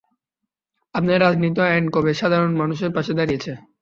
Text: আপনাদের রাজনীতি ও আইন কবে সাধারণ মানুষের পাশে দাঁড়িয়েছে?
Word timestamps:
আপনাদের 0.95 1.19
রাজনীতি 1.21 1.59
ও 1.61 1.67
আইন 1.67 1.85
কবে 1.95 2.11
সাধারণ 2.21 2.51
মানুষের 2.61 2.91
পাশে 2.95 3.11
দাঁড়িয়েছে? 3.17 3.51